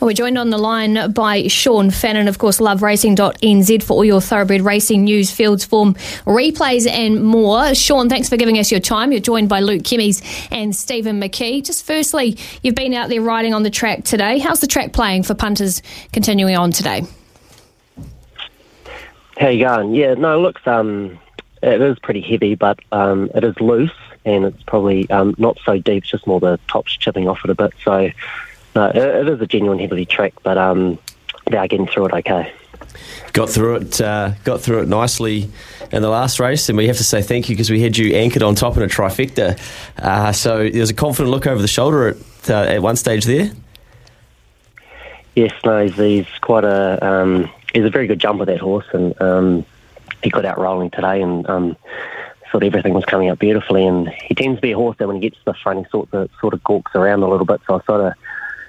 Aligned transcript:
We're 0.00 0.12
joined 0.12 0.38
on 0.38 0.50
the 0.50 0.58
line 0.58 1.10
by 1.10 1.48
Sean 1.48 1.90
Fannin, 1.90 2.28
of 2.28 2.38
course, 2.38 2.58
loveracing.nz 2.58 3.82
for 3.82 3.94
all 3.94 4.04
your 4.04 4.20
thoroughbred 4.20 4.60
racing 4.60 5.02
news, 5.02 5.32
fields, 5.32 5.64
form, 5.64 5.94
replays, 6.24 6.88
and 6.88 7.24
more. 7.24 7.74
Sean, 7.74 8.08
thanks 8.08 8.28
for 8.28 8.36
giving 8.36 8.60
us 8.60 8.70
your 8.70 8.78
time. 8.78 9.10
You're 9.10 9.20
joined 9.20 9.48
by 9.48 9.58
Luke 9.58 9.82
Kimmies 9.82 10.22
and 10.52 10.74
Stephen 10.74 11.20
McKee. 11.20 11.64
Just 11.64 11.84
firstly, 11.84 12.38
you've 12.62 12.76
been 12.76 12.94
out 12.94 13.08
there 13.08 13.20
riding 13.20 13.54
on 13.54 13.64
the 13.64 13.70
track 13.70 14.04
today. 14.04 14.38
How's 14.38 14.60
the 14.60 14.68
track 14.68 14.92
playing 14.92 15.24
for 15.24 15.34
punters 15.34 15.82
continuing 16.12 16.54
on 16.54 16.70
today? 16.70 17.02
How 19.36 19.48
you 19.48 19.64
going? 19.64 19.94
Yeah, 19.96 20.14
no, 20.14 20.38
it 20.38 20.42
looks 20.42 20.64
um, 20.64 21.18
it 21.60 21.80
is 21.80 21.98
pretty 21.98 22.20
heavy, 22.20 22.54
but 22.54 22.78
um, 22.92 23.30
it 23.34 23.42
is 23.42 23.60
loose 23.60 23.90
and 24.24 24.44
it's 24.44 24.62
probably 24.62 25.10
um, 25.10 25.34
not 25.38 25.58
so 25.64 25.78
deep. 25.78 26.04
It's 26.04 26.10
just 26.10 26.26
more 26.26 26.38
the 26.38 26.60
tops 26.68 26.96
chipping 26.96 27.28
off 27.28 27.40
it 27.44 27.50
a 27.50 27.54
bit. 27.56 27.72
So 27.82 28.10
no, 28.74 28.86
it, 28.86 28.96
it 28.96 29.28
is 29.28 29.40
a 29.40 29.46
genuine 29.46 29.78
heavy 29.78 30.04
track, 30.04 30.34
but 30.42 30.58
um, 30.58 30.98
they 31.50 31.56
are 31.56 31.68
getting 31.68 31.86
through 31.86 32.06
it 32.06 32.12
okay. 32.12 32.52
Got 33.32 33.50
through 33.50 33.76
it, 33.76 34.00
uh, 34.00 34.32
got 34.44 34.60
through 34.60 34.82
it 34.82 34.88
nicely 34.88 35.50
in 35.92 36.02
the 36.02 36.08
last 36.08 36.40
race, 36.40 36.68
and 36.68 36.76
we 36.76 36.86
have 36.88 36.96
to 36.96 37.04
say 37.04 37.22
thank 37.22 37.48
you 37.48 37.54
because 37.54 37.70
we 37.70 37.80
had 37.80 37.96
you 37.96 38.14
anchored 38.14 38.42
on 38.42 38.54
top 38.54 38.76
in 38.76 38.82
a 38.82 38.86
trifecta. 38.86 39.58
Uh, 39.98 40.32
so 40.32 40.68
there's 40.68 40.90
a 40.90 40.94
confident 40.94 41.30
look 41.30 41.46
over 41.46 41.60
the 41.60 41.68
shoulder 41.68 42.08
at 42.08 42.50
uh, 42.50 42.62
at 42.62 42.82
one 42.82 42.96
stage 42.96 43.24
there. 43.24 43.50
Yes, 45.34 45.52
no, 45.64 45.86
he's, 45.86 45.94
he's 45.94 46.38
quite 46.40 46.64
a 46.64 47.04
um, 47.06 47.50
he's 47.72 47.84
a 47.84 47.90
very 47.90 48.06
good 48.06 48.18
jumper 48.18 48.44
that 48.44 48.58
horse, 48.58 48.86
and 48.92 49.20
um, 49.20 49.66
he 50.22 50.30
got 50.30 50.44
out 50.44 50.58
rolling 50.58 50.90
today, 50.90 51.22
and 51.22 51.48
um, 51.48 51.76
thought 52.50 52.64
everything 52.64 52.94
was 52.94 53.04
coming 53.04 53.28
up 53.28 53.38
beautifully. 53.38 53.86
And 53.86 54.08
he 54.08 54.34
tends 54.34 54.58
to 54.58 54.62
be 54.62 54.72
a 54.72 54.76
horse 54.76 54.96
that 54.98 55.06
when 55.06 55.16
he 55.16 55.22
gets 55.22 55.38
to 55.38 55.44
the 55.46 55.54
front, 55.54 55.78
he 55.84 55.90
sort 55.90 56.12
of 56.12 56.30
sort 56.40 56.54
of 56.54 56.64
gawks 56.64 56.92
around 56.94 57.22
a 57.22 57.28
little 57.28 57.46
bit. 57.46 57.60
So 57.66 57.76
I 57.76 57.84
sort 57.84 58.00
of 58.00 58.12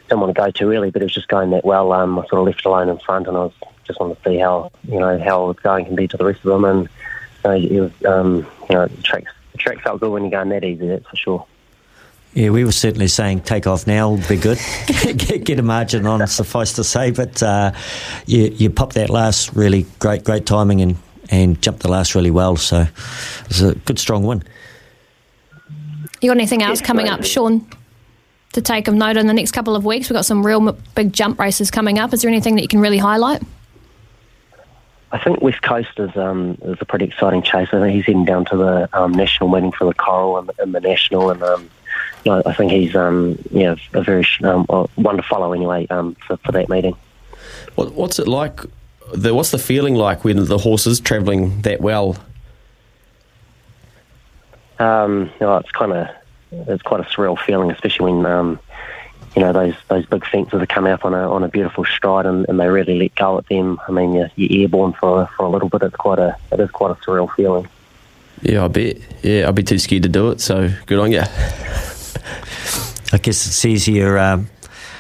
didn't 0.10 0.22
want 0.22 0.36
to 0.36 0.42
go 0.42 0.52
too 0.52 0.72
early, 0.72 0.92
but 0.92 1.02
it 1.02 1.06
was 1.06 1.14
just 1.14 1.28
going 1.28 1.52
that 1.52 1.64
well. 1.64 1.94
Um, 1.94 2.20
I 2.20 2.26
sort 2.28 2.42
of 2.42 2.48
left 2.48 2.66
alone 2.66 2.90
in 2.90 2.98
front, 3.00 3.28
and 3.28 3.38
I 3.38 3.42
was 3.42 3.54
just 3.86 4.00
wanted 4.00 4.22
to 4.24 4.30
see 4.30 4.38
how 4.38 4.72
you 4.88 5.00
know 5.00 5.20
how 5.20 5.44
it 5.44 5.48
was 5.48 5.60
going 5.60 5.86
compared 5.86 6.10
to 6.12 6.18
the 6.18 6.26
rest 6.26 6.44
of 6.44 6.52
them. 6.52 6.66
And 6.66 6.90
uh, 7.46 7.52
it 7.52 7.80
was 7.80 7.92
um, 8.06 8.48
you 8.70 8.76
know 8.76 8.88
the 8.88 9.02
track 9.04 9.26
the 9.52 9.58
track 9.58 9.82
felt 9.82 10.02
good 10.02 10.12
when 10.12 10.24
you're 10.24 10.32
going 10.32 10.50
that 10.50 10.64
easy. 10.64 10.88
That's 10.88 11.08
for 11.08 11.16
sure. 11.16 11.46
Yeah, 12.34 12.52
we 12.52 12.64
were 12.64 12.72
certainly 12.72 13.08
saying 13.08 13.42
take 13.42 13.66
off 13.66 13.88
now 13.88 14.12
would 14.12 14.28
be 14.28 14.38
good. 14.38 14.60
get, 14.88 15.44
get, 15.44 15.60
a 15.60 15.64
margin 15.64 16.06
on, 16.06 16.26
suffice 16.28 16.74
to 16.74 16.84
say. 16.84 17.10
But 17.10 17.42
uh, 17.42 17.72
you, 18.28 18.46
you 18.56 18.70
popped 18.70 18.94
that 18.94 19.10
last 19.10 19.56
really 19.56 19.88
great, 19.98 20.24
great 20.24 20.46
timing 20.46 20.82
and, 20.82 20.96
and 21.30 21.60
jumped 21.60 21.82
the 21.82 21.90
last 21.90 22.14
really 22.14 22.30
well. 22.30 22.56
So 22.56 22.82
it 22.82 23.48
was 23.48 23.62
a 23.62 23.74
good, 23.74 23.98
strong 23.98 24.24
win. 24.26 24.44
You 26.22 26.30
got 26.30 26.38
anything 26.38 26.62
else 26.62 26.82
coming 26.82 27.10
up, 27.10 27.24
Sean? 27.24 27.66
To 28.54 28.62
take 28.62 28.88
of 28.88 28.96
note 28.96 29.18
in 29.18 29.28
the 29.28 29.34
next 29.34 29.52
couple 29.52 29.76
of 29.76 29.86
weeks? 29.86 30.10
We've 30.10 30.16
got 30.16 30.26
some 30.26 30.46
real 30.46 30.72
big 30.96 31.14
jump 31.14 31.40
races 31.40 31.72
coming 31.72 32.00
up. 32.00 32.14
Is 32.14 32.22
there 32.22 32.30
anything 32.30 32.56
that 32.56 32.62
you 32.62 32.68
can 32.68 32.80
really 32.80 32.98
highlight? 32.98 33.42
I 35.12 35.18
think 35.18 35.42
West 35.42 35.62
Coast 35.62 35.98
is 35.98 36.16
um, 36.16 36.58
is 36.62 36.78
a 36.82 36.86
pretty 36.86 37.06
exciting 37.06 37.42
chase. 37.42 37.70
I 37.72 37.80
think 37.80 37.96
he's 37.96 38.06
heading 38.06 38.26
down 38.26 38.46
to 38.46 38.58
the 38.58 38.90
um, 38.94 39.12
national 39.12 39.50
meeting 39.50 39.72
for 39.72 39.86
the 39.86 39.94
Coral 39.94 40.38
and, 40.38 40.52
and 40.60 40.74
the 40.74 40.80
national, 40.80 41.32
and 41.32 41.42
um, 41.42 41.70
you 42.24 42.32
know, 42.32 42.44
I 42.46 42.54
think 42.54 42.72
he's 42.72 42.96
um, 42.96 43.40
yeah 43.50 43.76
a 43.94 44.04
very 44.04 44.26
um, 44.44 44.66
one 44.66 45.18
to 45.18 45.24
follow 45.24 45.54
anyway 45.54 45.88
um, 45.90 46.16
for, 46.28 46.38
for 46.38 46.52
that 46.52 46.70
meeting. 46.70 46.96
What, 47.76 47.94
what's 47.94 48.20
it 48.20 48.28
like? 48.28 48.62
The, 49.14 49.34
what's 49.34 49.50
the 49.50 49.58
feeling 49.58 49.96
like 49.96 50.24
when 50.24 50.46
the 50.46 50.58
horse 50.60 50.86
is 50.86 51.00
travelling 51.00 51.64
that 51.64 51.82
well? 51.82 52.16
Um, 54.78 55.32
you 55.40 55.48
know, 55.48 55.58
it's 55.58 55.72
kind 55.72 55.92
of 55.92 56.08
it's 56.52 56.84
quite 56.84 57.02
a 57.02 57.04
surreal 57.04 57.38
feeling, 57.38 57.72
especially 57.72 58.14
when 58.14 58.26
um, 58.26 58.60
you 59.36 59.42
know 59.42 59.54
those 59.54 59.76
those 59.88 60.06
big 60.06 60.26
fences 60.26 60.62
are 60.62 60.66
coming 60.66 60.92
up 60.92 61.06
on 61.06 61.14
a 61.14 61.32
on 61.32 61.44
a 61.44 61.48
beautiful 61.48 61.86
stride 61.86 62.26
and, 62.26 62.48
and 62.50 62.60
they 62.60 62.68
really 62.68 62.98
let 62.98 63.16
go 63.16 63.38
at 63.38 63.48
them. 63.48 63.80
I 63.88 63.92
mean, 63.92 64.14
you're, 64.14 64.32
you're 64.36 64.64
airborne 64.64 64.94
for 64.94 65.28
for 65.38 65.46
a 65.46 65.50
little 65.50 65.70
bit. 65.70 65.84
It's 65.84 65.96
quite 65.96 66.20
a 66.20 66.36
it 66.52 66.60
is 66.60 66.72
quite 66.72 66.92
a 66.92 66.96
surreal 66.96 67.34
feeling. 67.36 67.68
Yeah, 68.42 68.66
I 68.66 68.68
bet. 68.70 68.98
Yeah, 69.24 69.48
I'd 69.48 69.56
be 69.56 69.64
too 69.64 69.80
scared 69.80 70.04
to 70.04 70.10
do 70.10 70.30
it. 70.32 70.42
So 70.42 70.70
good 70.86 71.00
on 71.00 71.12
you. 71.12 71.22
I 73.12 73.18
guess 73.18 73.46
it's 73.48 73.66
easier. 73.66 74.18
Um, 74.18 74.50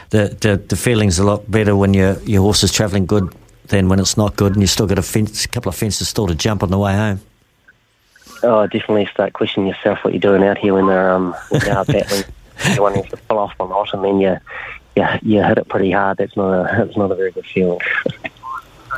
the, 0.10 0.36
the 0.42 0.58
the 0.58 0.76
feeling's 0.76 1.20
a 1.20 1.24
lot 1.24 1.50
better 1.50 1.76
when 1.76 1.94
your 1.94 2.20
your 2.22 2.42
horse 2.42 2.64
is 2.64 2.72
travelling 2.72 3.06
good 3.06 3.34
than 3.68 3.88
when 3.88 4.00
it's 4.00 4.18
not 4.18 4.36
good, 4.36 4.54
and 4.54 4.62
you 4.62 4.68
still 4.68 4.88
got 4.88 4.98
a 4.98 5.04
fence, 5.04 5.46
a 5.46 5.48
couple 5.48 5.70
of 5.70 5.76
fences 5.76 6.10
still 6.10 6.28
to 6.28 6.36
jump 6.36 6.64
on 6.64 6.70
the 6.70 6.78
way 6.78 6.94
home. 6.94 7.22
Oh, 8.44 8.68
definitely 8.68 9.08
start 9.08 9.34
questioning 9.34 9.68
yourself 9.68 10.04
what 10.04 10.14
you're 10.14 10.22
doing 10.22 10.44
out 10.44 10.58
here 10.58 10.74
when 10.74 10.88
they're 10.88 11.12
um 11.12 11.36
when 11.50 11.62
they're 11.62 11.86
battling. 11.86 12.24
you 12.74 12.82
want 12.82 13.10
to 13.10 13.18
pull 13.18 13.38
off 13.38 13.54
or 13.60 13.68
not, 13.68 13.94
and 13.94 14.04
then 14.04 14.20
you, 14.20 14.38
you 14.96 15.06
you 15.22 15.44
hit 15.44 15.58
it 15.58 15.68
pretty 15.68 15.92
hard. 15.92 16.18
That's 16.18 16.36
not 16.36 16.52
a 16.52 16.86
that's 16.86 16.98
not 16.98 17.12
a 17.12 17.16
very 17.16 17.32
good 17.32 17.46
feeling. 17.46 17.80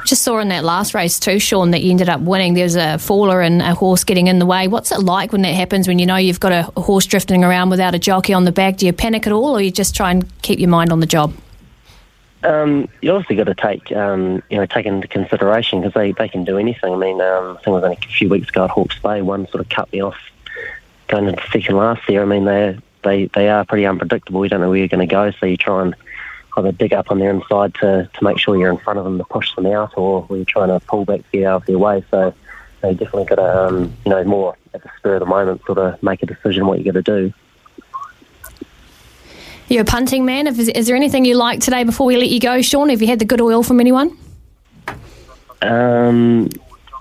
Just 0.05 0.23
saw 0.23 0.39
in 0.39 0.47
that 0.49 0.63
last 0.63 0.93
race 0.93 1.19
too, 1.19 1.37
Sean, 1.39 1.71
that 1.71 1.83
you 1.83 1.91
ended 1.91 2.09
up 2.09 2.21
winning. 2.21 2.53
There's 2.53 2.75
a 2.75 2.97
faller 2.97 3.41
and 3.41 3.61
a 3.61 3.75
horse 3.75 4.03
getting 4.03 4.27
in 4.27 4.39
the 4.39 4.45
way. 4.45 4.67
What's 4.67 4.91
it 4.91 4.99
like 4.99 5.31
when 5.31 5.43
that 5.43 5.53
happens? 5.53 5.87
When 5.87 5.99
you 5.99 6.05
know 6.05 6.15
you've 6.15 6.39
got 6.39 6.51
a 6.51 6.81
horse 6.81 7.05
drifting 7.05 7.43
around 7.43 7.69
without 7.69 7.93
a 7.93 7.99
jockey 7.99 8.33
on 8.33 8.45
the 8.45 8.51
back? 8.51 8.77
Do 8.77 8.85
you 8.85 8.93
panic 8.93 9.27
at 9.27 9.33
all, 9.33 9.55
or 9.55 9.61
you 9.61 9.71
just 9.71 9.95
try 9.95 10.11
and 10.11 10.41
keep 10.41 10.59
your 10.59 10.69
mind 10.69 10.91
on 10.91 11.01
the 11.01 11.05
job? 11.05 11.33
Um, 12.43 12.89
you 13.01 13.11
obviously 13.11 13.35
got 13.35 13.43
to 13.45 13.55
take 13.55 13.91
um, 13.91 14.41
you 14.49 14.57
know 14.57 14.65
take 14.65 14.85
into 14.85 15.07
consideration 15.07 15.81
because 15.81 15.93
they, 15.93 16.11
they 16.11 16.27
can 16.27 16.43
do 16.43 16.57
anything. 16.57 16.93
I 16.93 16.97
mean, 16.97 17.21
um, 17.21 17.51
I 17.51 17.55
think 17.55 17.67
it 17.67 17.71
was 17.71 17.83
only 17.83 17.97
a 18.01 18.07
few 18.07 18.29
weeks 18.29 18.49
ago 18.49 18.63
at 18.63 18.71
Hawke's 18.71 18.97
Bay, 18.99 19.21
one 19.21 19.47
sort 19.47 19.61
of 19.61 19.69
cut 19.69 19.91
me 19.93 20.01
off 20.01 20.17
going 21.07 21.27
into 21.27 21.43
second 21.51 21.77
last 21.77 22.01
there. 22.07 22.21
I 22.21 22.25
mean, 22.25 22.45
they 22.45 22.77
they 23.03 23.25
they 23.27 23.49
are 23.49 23.65
pretty 23.65 23.85
unpredictable. 23.85 24.43
You 24.43 24.49
don't 24.49 24.61
know 24.61 24.69
where 24.69 24.79
you're 24.79 24.87
going 24.87 25.07
to 25.07 25.13
go, 25.13 25.31
so 25.31 25.45
you 25.45 25.57
try 25.57 25.83
and 25.83 25.95
either 26.57 26.71
dig 26.71 26.93
up 26.93 27.11
on 27.11 27.19
their 27.19 27.29
inside 27.29 27.73
to, 27.75 28.09
to 28.13 28.23
make 28.23 28.37
sure 28.37 28.57
you're 28.57 28.71
in 28.71 28.77
front 28.77 28.99
of 28.99 29.05
them 29.05 29.17
to 29.17 29.23
push 29.25 29.55
them 29.55 29.67
out, 29.67 29.97
or 29.97 30.25
you're 30.29 30.45
trying 30.45 30.67
to 30.67 30.85
pull 30.85 31.05
back 31.05 31.19
to 31.19 31.37
get 31.37 31.45
out 31.45 31.61
of 31.61 31.67
their 31.67 31.79
way. 31.79 32.03
So 32.11 32.33
they 32.81 32.93
definitely 32.93 33.25
got 33.25 33.35
to 33.35 33.67
um, 33.67 33.93
you 34.05 34.11
know 34.11 34.23
more 34.23 34.55
at 34.73 34.81
the 34.81 34.89
spur 34.97 35.15
of 35.15 35.19
the 35.19 35.25
moment 35.25 35.61
sort 35.65 35.77
of 35.77 36.01
make 36.01 36.23
a 36.23 36.25
decision 36.25 36.65
what 36.65 36.81
you're 36.81 36.93
going 36.93 37.03
to 37.03 37.29
do. 37.29 37.33
You're 39.71 39.83
a 39.83 39.85
punting 39.85 40.25
man. 40.25 40.47
Is, 40.47 40.67
is 40.67 40.85
there 40.85 40.97
anything 40.97 41.23
you 41.23 41.35
like 41.35 41.61
today 41.61 41.85
before 41.85 42.05
we 42.05 42.17
let 42.17 42.27
you 42.27 42.41
go, 42.41 42.61
Sean? 42.61 42.89
Have 42.89 43.01
you 43.01 43.07
had 43.07 43.19
the 43.19 43.25
good 43.25 43.39
oil 43.39 43.63
from 43.63 43.79
anyone? 43.79 44.17
Um, 45.61 46.49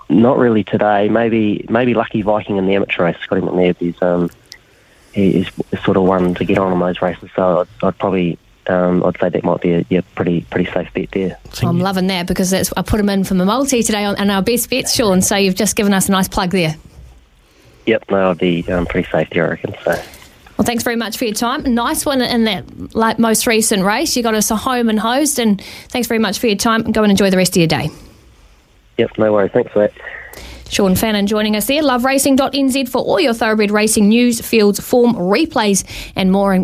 not 0.07 0.37
really 0.37 0.63
today. 0.63 1.09
Maybe 1.09 1.65
maybe 1.67 1.93
Lucky 1.93 2.21
Viking 2.21 2.55
in 2.55 2.67
the 2.67 2.75
amateur 2.75 3.03
race. 3.03 3.17
Scotty 3.23 3.41
McNabb. 3.41 3.81
is 3.81 4.01
um, 4.01 4.29
he's 5.11 5.49
sort 5.83 5.97
of 5.97 6.03
one 6.03 6.33
to 6.35 6.45
get 6.45 6.57
on 6.59 6.71
in 6.71 6.79
those 6.79 7.01
races. 7.01 7.29
So 7.35 7.59
I'd, 7.59 7.85
I'd 7.85 7.97
probably 7.97 8.39
um, 8.67 9.03
I'd 9.03 9.19
say 9.19 9.27
that 9.27 9.43
might 9.43 9.59
be 9.59 9.73
a 9.73 9.85
yeah, 9.89 9.99
pretty 10.15 10.45
pretty 10.49 10.71
safe 10.71 10.93
bet 10.93 11.11
there. 11.11 11.37
I'm 11.63 11.79
loving 11.79 12.07
that 12.07 12.25
because 12.25 12.51
that's, 12.51 12.71
I 12.77 12.83
put 12.83 13.01
him 13.01 13.09
in 13.09 13.25
for 13.25 13.33
my 13.33 13.43
multi 13.43 13.83
today 13.83 14.05
on, 14.05 14.15
and 14.15 14.31
our 14.31 14.41
best 14.41 14.69
bets, 14.69 14.95
Sean. 14.95 15.21
So 15.21 15.35
you've 15.35 15.55
just 15.55 15.75
given 15.75 15.93
us 15.93 16.07
a 16.07 16.11
nice 16.13 16.29
plug 16.29 16.51
there. 16.51 16.77
Yep, 17.85 18.05
no, 18.09 18.31
I'd 18.31 18.37
be 18.37 18.65
um, 18.71 18.85
pretty 18.85 19.09
safe 19.11 19.29
there, 19.31 19.47
I 19.47 19.49
reckon. 19.49 19.75
So. 19.83 20.01
Well, 20.61 20.67
thanks 20.67 20.83
very 20.83 20.95
much 20.95 21.17
for 21.17 21.25
your 21.25 21.33
time. 21.33 21.63
Nice 21.73 22.05
one 22.05 22.21
in 22.21 22.43
that 22.43 22.93
like, 22.93 23.17
most 23.17 23.47
recent 23.47 23.83
race. 23.83 24.15
You 24.15 24.21
got 24.21 24.35
us 24.35 24.51
a 24.51 24.55
home 24.55 24.89
and 24.89 24.99
hosed, 24.99 25.39
and 25.39 25.59
thanks 25.89 26.07
very 26.07 26.19
much 26.19 26.37
for 26.37 26.45
your 26.45 26.55
time. 26.55 26.83
Go 26.91 27.01
and 27.01 27.09
enjoy 27.09 27.31
the 27.31 27.37
rest 27.37 27.53
of 27.53 27.57
your 27.57 27.67
day. 27.67 27.89
Yep, 28.99 29.17
no 29.17 29.33
worries. 29.33 29.51
Thanks 29.53 29.71
for 29.71 29.79
that. 29.79 29.93
Sean 30.69 30.93
Fannin 30.93 31.25
joining 31.25 31.55
us 31.55 31.65
there. 31.65 31.81
Loveracing.nz 31.81 32.89
for 32.89 33.01
all 33.01 33.19
your 33.19 33.33
thoroughbred 33.33 33.71
racing 33.71 34.07
news, 34.09 34.39
fields, 34.39 34.79
form, 34.79 35.15
replays, 35.15 35.83
and 36.15 36.31
more. 36.31 36.63